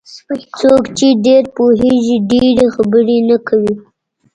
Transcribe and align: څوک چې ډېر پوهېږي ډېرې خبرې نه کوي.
څوک 0.59 0.83
چې 0.97 1.07
ډېر 1.25 1.43
پوهېږي 1.57 2.17
ډېرې 2.31 2.65
خبرې 2.75 3.17
نه 3.29 3.37
کوي. 3.47 3.73